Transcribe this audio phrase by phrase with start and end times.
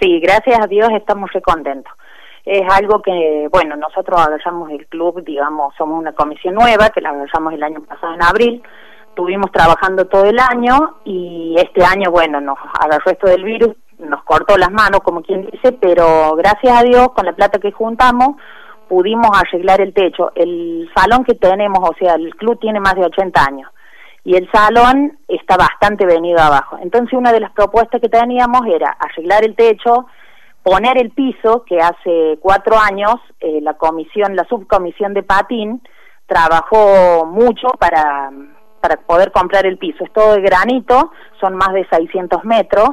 [0.00, 1.92] Sí, gracias a Dios estamos muy contentos.
[2.44, 7.10] Es algo que, bueno, nosotros agarramos el club, digamos, somos una comisión nueva que la
[7.10, 8.62] agarramos el año pasado en abril,
[9.08, 14.22] estuvimos trabajando todo el año y este año, bueno, nos agarró esto del virus, nos
[14.22, 18.36] cortó las manos, como quien dice, pero gracias a Dios, con la plata que juntamos,
[18.88, 20.30] pudimos arreglar el techo.
[20.36, 23.70] El salón que tenemos, o sea, el club tiene más de 80 años
[24.24, 26.78] y el salón está bastante venido abajo.
[26.82, 30.06] Entonces una de las propuestas que teníamos era arreglar el techo,
[30.62, 35.82] poner el piso, que hace cuatro años eh, la comisión, la subcomisión de patín
[36.26, 38.30] trabajó mucho para,
[38.80, 40.04] para poder comprar el piso.
[40.04, 42.90] Es todo de granito, son más de 600 metros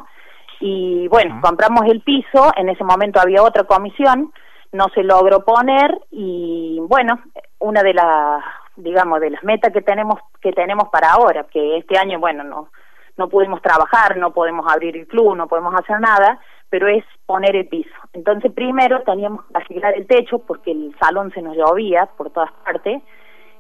[0.60, 4.32] y bueno, compramos el piso, en ese momento había otra comisión,
[4.72, 7.20] no se logró poner y bueno,
[7.60, 8.44] una de las
[8.76, 12.70] digamos de las metas que tenemos que tenemos para ahora, que este año bueno, no
[13.18, 17.56] no pudimos trabajar, no podemos abrir el club, no podemos hacer nada, pero es poner
[17.56, 17.96] el piso.
[18.14, 22.52] Entonces primero teníamos que arreglar el techo porque el salón se nos llovía por todas
[22.64, 23.02] partes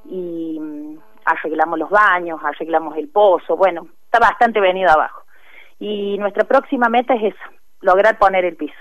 [0.05, 5.23] y mm, arreglamos los baños, arreglamos el pozo, bueno, está bastante venido abajo.
[5.79, 8.75] Y nuestra próxima meta es esa, lograr poner el piso.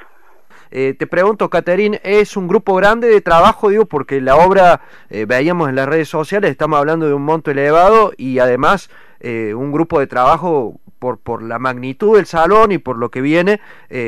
[0.76, 3.68] Eh, te pregunto, Caterín, ¿es un grupo grande de trabajo?
[3.68, 7.52] Digo, porque la obra, eh, veíamos en las redes sociales, estamos hablando de un monto
[7.52, 12.78] elevado y además eh, un grupo de trabajo por, por la magnitud del salón y
[12.78, 13.60] por lo que viene,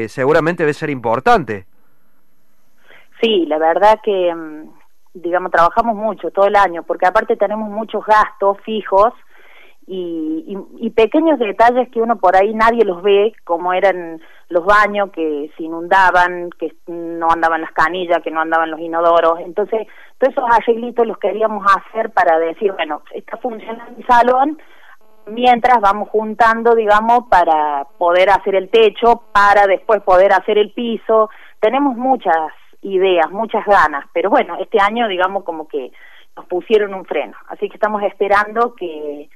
[0.09, 1.67] seguramente debe ser importante.
[3.21, 4.69] Sí, la verdad que, mm,
[5.15, 9.15] digamos, trabajamos mucho todo el año, porque aparte tenemos muchos gastos fijos
[9.89, 15.11] y, y, pequeños detalles que uno por ahí nadie los ve, como eran los baños
[15.13, 19.39] que se inundaban, que no andaban las canillas, que no andaban los inodoros.
[19.41, 19.87] Entonces,
[20.19, 24.59] todos esos arreglitos los queríamos hacer para decir, bueno, está funcionando el salón,
[25.27, 31.31] mientras vamos juntando, digamos, para poder hacer el techo, para después poder hacer el piso.
[31.61, 35.93] Tenemos muchas ideas, muchas ganas, pero bueno, este año, digamos, como que
[36.37, 37.37] nos pusieron un freno.
[37.49, 39.29] Así que estamos esperando que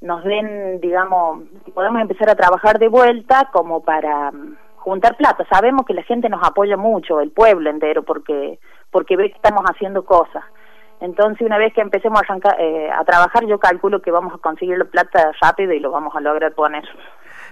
[0.00, 5.46] nos den, digamos, podemos empezar a trabajar de vuelta como para mm, juntar plata.
[5.50, 8.58] Sabemos que la gente nos apoya mucho, el pueblo entero, porque
[8.90, 10.42] porque ve que estamos haciendo cosas.
[11.00, 14.78] Entonces, una vez que empecemos a, eh, a trabajar, yo calculo que vamos a conseguir
[14.78, 16.84] la plata rápido y lo vamos a lograr poner.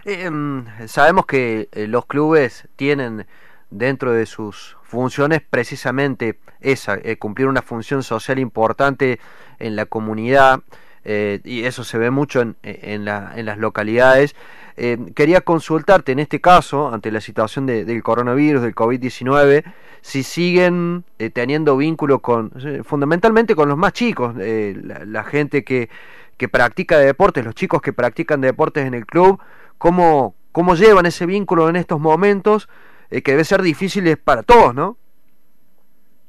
[0.07, 3.27] Eh, em, sabemos que eh, los clubes tienen
[3.69, 9.21] dentro de sus funciones precisamente esa, cumplir una función social importante
[9.59, 10.61] en la comunidad.
[11.05, 14.35] Eh, y eso se ve mucho en, en, las localidades.
[14.77, 19.65] Eh, quería consultarte en este caso, ante la situación del coronavirus, del COVID-19,
[20.01, 22.53] si siguen eh, teniendo vínculo con,
[22.85, 25.89] fundamentalmente con los más chicos, la, gente que,
[26.37, 29.41] que practica deportes, los chicos que practican deportes en el club,
[29.79, 32.69] cómo, cómo llevan ese vínculo en estos momentos
[33.11, 34.97] que debe ser difíciles para todos, ¿no?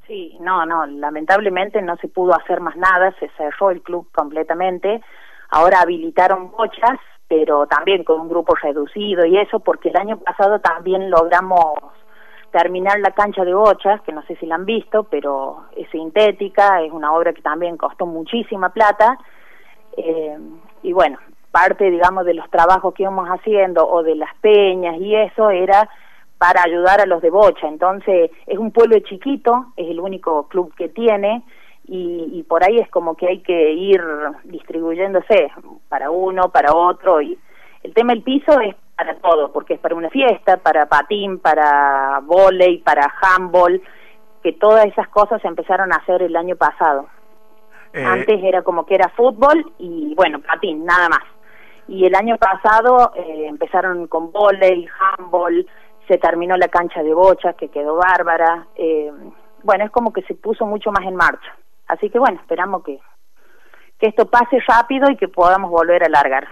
[0.07, 5.01] Sí, no, no, lamentablemente no se pudo hacer más nada, se cerró el club completamente.
[5.49, 10.59] Ahora habilitaron bochas, pero también con un grupo reducido y eso, porque el año pasado
[10.59, 11.79] también logramos
[12.51, 16.81] terminar la cancha de bochas, que no sé si la han visto, pero es sintética,
[16.81, 19.17] es una obra que también costó muchísima plata.
[19.97, 20.37] Eh,
[20.83, 21.17] y bueno,
[21.51, 25.89] parte, digamos, de los trabajos que íbamos haciendo o de las peñas y eso era
[26.37, 27.67] para ayudar a los de Bocha.
[27.67, 31.43] Entonces, es un pueblo chiquito, es el único club que tiene,
[31.87, 34.01] y, por ahí es como que hay que ir
[34.43, 35.51] distribuyéndose
[35.87, 37.37] para uno, para otro, y
[37.83, 42.21] el tema del piso es para todo, porque es para una fiesta, para patín, para
[42.23, 43.81] volei, para handball,
[44.41, 47.07] que todas esas cosas se empezaron a hacer el año pasado.
[47.93, 51.23] Eh, Antes era como que era fútbol y bueno, patín, nada más.
[51.87, 55.67] Y el año pasado eh, empezaron con volei, handball,
[56.07, 58.67] se terminó la cancha de bocha que quedó bárbara.
[58.75, 59.11] Eh,
[59.63, 61.55] bueno, es como que se puso mucho más en marcha.
[61.87, 62.99] Así que bueno, esperamos que,
[63.99, 66.47] que esto pase rápido y que podamos volver a largar.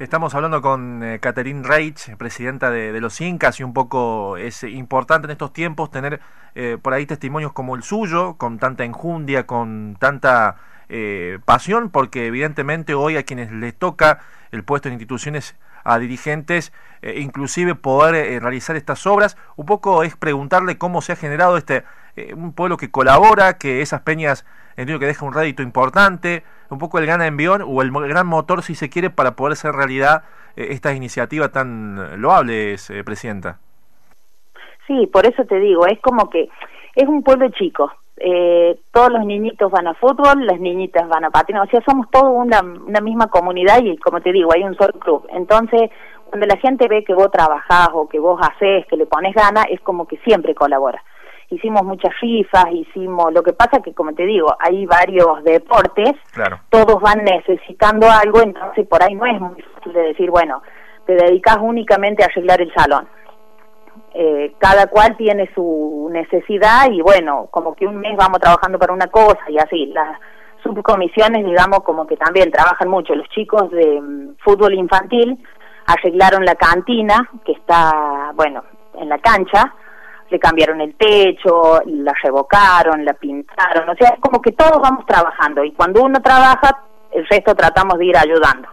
[0.00, 5.26] Estamos hablando con eh, Catherine Reich, presidenta de, los Incas, y un poco es importante
[5.26, 6.20] en estos tiempos tener
[6.54, 10.56] eh, por ahí testimonios como el suyo, con tanta enjundia, con tanta
[10.88, 14.20] eh, pasión, porque evidentemente hoy a quienes les toca
[14.52, 15.54] el puesto en instituciones
[15.84, 16.72] a dirigentes,
[17.02, 19.36] eh, inclusive poder eh, realizar estas obras.
[19.56, 21.84] Un poco es preguntarle cómo se ha generado este
[22.16, 24.46] eh, un pueblo que colabora, que esas peñas
[24.76, 28.62] entiendo que deja un rédito importante, un poco el gana envión o el gran motor
[28.62, 30.24] si se quiere para poder hacer realidad
[30.56, 33.58] estas iniciativas tan loables, Presidenta.
[34.86, 36.48] Sí, por eso te digo, es como que
[36.94, 41.30] es un pueblo chico, eh, todos los niñitos van a fútbol, las niñitas van a
[41.30, 44.76] patinar, o sea, somos todos una, una misma comunidad y como te digo, hay un
[44.76, 45.26] solo club.
[45.30, 45.90] Entonces,
[46.28, 49.64] cuando la gente ve que vos trabajás o que vos haces, que le pones ganas,
[49.70, 51.02] es como que siempre colabora.
[51.48, 56.12] Hicimos muchas rifas, hicimos, lo que pasa que como te digo, hay varios deportes,
[56.68, 60.62] todos van necesitando algo, entonces por ahí no es muy fácil de decir, bueno,
[61.06, 63.08] te dedicas únicamente a arreglar el salón.
[64.12, 68.92] Eh, cada cual tiene su necesidad y bueno, como que un mes vamos trabajando para
[68.92, 69.86] una cosa y así.
[69.86, 70.18] Las
[70.62, 73.14] subcomisiones, digamos, como que también trabajan mucho.
[73.14, 75.38] Los chicos de mm, fútbol infantil
[75.86, 78.64] arreglaron la cantina, que está, bueno,
[78.94, 79.74] en la cancha,
[80.28, 85.04] le cambiaron el techo, la revocaron, la pintaron, o sea, es como que todos vamos
[85.06, 88.68] trabajando y cuando uno trabaja, el resto tratamos de ir ayudando.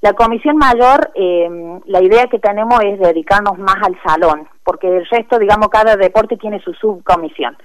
[0.00, 5.06] La comisión mayor, eh, la idea que tenemos es dedicarnos más al salón, porque el
[5.06, 7.56] resto, digamos, cada deporte tiene su subcomisión.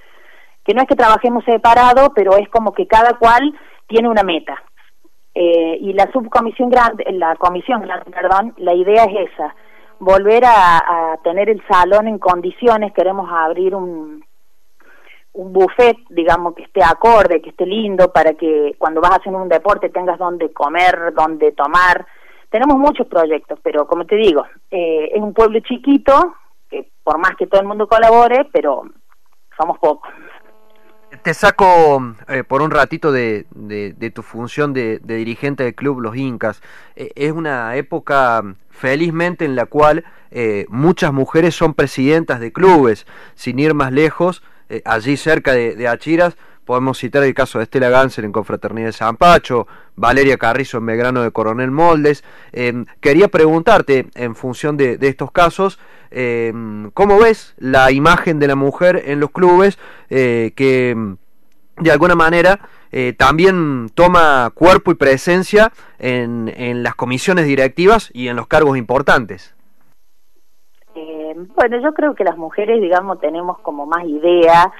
[0.64, 3.54] Que no es que trabajemos separado, pero es como que cada cual
[3.86, 4.62] tiene una meta.
[5.34, 9.54] Eh, y la subcomisión grande, la comisión grande, perdón, la idea es esa,
[9.98, 14.24] volver a, tener el salón en condiciones, queremos abrir un,
[15.34, 19.32] un buffet, digamos, que esté acorde, que esté lindo, para que cuando vas a hacer
[19.32, 22.06] un deporte tengas donde comer, donde tomar.
[22.52, 26.34] Tenemos muchos proyectos, pero como te digo, eh, es un pueblo chiquito,
[26.68, 28.82] que por más que todo el mundo colabore, pero
[29.56, 30.08] somos pocos.
[31.22, 36.16] Te saco eh, por un ratito de, de, tu función de, dirigente del club Los
[36.16, 36.62] Incas.
[36.96, 43.06] Eh, es una época felizmente en la cual eh, muchas mujeres son presidentas de clubes,
[43.34, 44.42] sin ir más lejos,
[44.84, 46.36] allí cerca de, Achiras.
[46.72, 50.86] Podemos citar el caso de Estela Ganser en Confraternidad de San Pacho, Valeria Carrizo en
[50.86, 52.24] Belgrano de Coronel Moldes.
[52.98, 55.78] quería preguntarte, en función de, estos casos,
[56.10, 56.50] eh,
[56.94, 59.78] ¿cómo ves la imagen de la mujer en los clubes
[60.08, 60.96] eh, que
[61.76, 62.60] de alguna manera
[62.90, 69.54] eh, también toma cuerpo y presencia en, las comisiones directivas y en los cargos importantes?
[70.94, 74.72] Eh, bueno, yo creo que las mujeres, digamos, tenemos como más idea.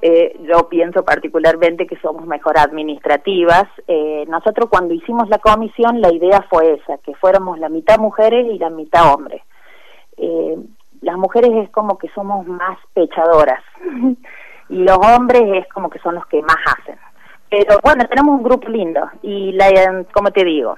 [0.00, 3.64] Yo pienso particularmente que somos mejor administrativas.
[4.28, 8.58] nosotros cuando hicimos la comisión la idea fue esa, que fuéramos la mitad mujeres y
[8.58, 9.42] la mitad hombres
[10.18, 10.56] eh,
[11.00, 13.62] las mujeres es como que somos más pechadoras
[14.68, 16.98] y los hombres es como que son los que más hacen.
[17.50, 20.76] Pero bueno, tenemos un grupo lindo y la, como te digo,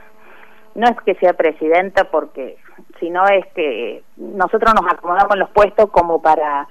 [0.74, 2.58] no es que sea presidenta porque,
[3.00, 6.68] sino es que nosotros nos acomodamos los puestos como para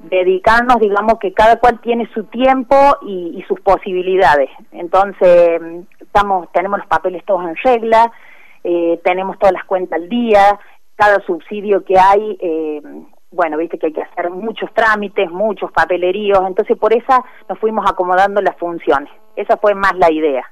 [0.00, 4.50] dedicarnos, digamos que cada cual tiene su tiempo y, y sus posibilidades.
[4.72, 5.60] Entonces,
[6.00, 8.10] estamos, tenemos los papeles todos en regla,
[8.64, 10.58] eh, tenemos todas las cuentas al día,
[10.96, 12.82] cada subsidio que hay, eh,
[13.30, 17.88] bueno, viste que hay que hacer muchos trámites, muchos papeleríos, entonces por esa nos fuimos
[17.88, 19.10] acomodando las funciones.
[19.36, 20.44] Esa fue más la idea.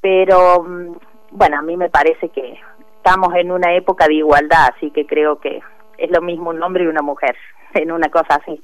[0.00, 0.96] Pero, mm,
[1.32, 2.58] bueno, a mí me parece que
[2.96, 5.60] estamos en una época de igualdad, así que creo que
[5.98, 7.36] es lo mismo un hombre y una mujer,
[7.74, 8.60] en una cosa así.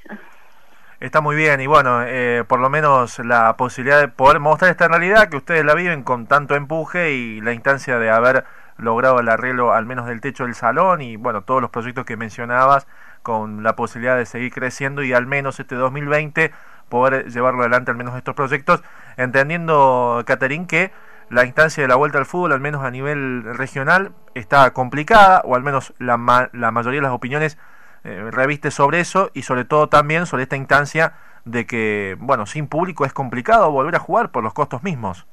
[1.00, 4.86] Está muy bien y bueno, eh, por lo menos la posibilidad de poder mostrar esta
[4.86, 8.44] realidad que ustedes la viven con tanto empuje y la instancia de haber
[8.76, 12.16] logrado el arreglo al menos del techo del salón y bueno, todos los proyectos que
[12.16, 12.86] mencionabas
[13.22, 16.52] con la posibilidad de seguir creciendo y al menos este 2020
[16.90, 18.82] poder llevarlo adelante al menos estos proyectos,
[19.16, 20.92] entendiendo, Caterín, que
[21.30, 25.54] la instancia de la vuelta al fútbol, al menos a nivel regional, está complicada, o
[25.54, 27.56] al menos la, la mayoría de las opiniones
[28.04, 31.14] eh, reviste sobre eso, y sobre todo también sobre esta instancia
[31.45, 35.26] de que, bueno, sin público es complicado volver a jugar por los costos mismos.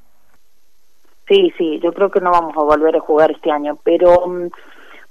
[1.27, 4.47] Sí, sí, yo creo que no vamos a volver a jugar este año, pero mm,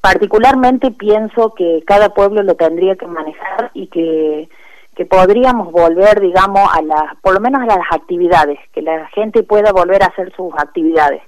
[0.00, 4.48] particularmente pienso que cada pueblo lo tendría que manejar y que,
[4.94, 9.42] que podríamos volver, digamos, a las, por lo menos a las actividades, que la gente
[9.42, 11.22] pueda volver a hacer sus actividades.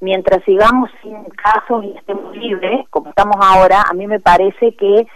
[0.00, 5.06] Mientras sigamos sin casos y estemos libres, como estamos ahora, a mí me parece que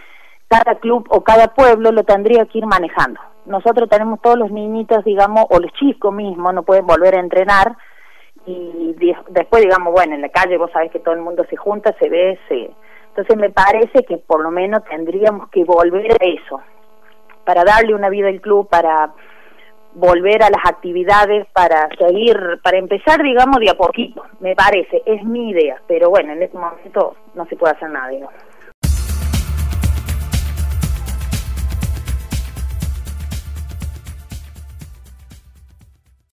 [0.55, 3.21] cada club o cada pueblo lo tendría que ir manejando.
[3.47, 7.77] Nosotros tenemos todos los niñitos, digamos, o los chicos mismos, no pueden volver a entrenar,
[8.47, 8.95] y
[9.31, 12.09] después digamos, bueno, en la calle vos sabés que todo el mundo se junta, se
[12.09, 12.71] ve, se...
[13.09, 16.61] Entonces me parece que por lo menos tendríamos que volver a eso,
[17.45, 19.13] para darle una vida al club, para
[19.95, 25.25] volver a las actividades, para seguir, para empezar, digamos, de a poquito, me parece, es
[25.25, 28.54] mi idea, pero bueno, en este momento no se puede hacer nada, digamos.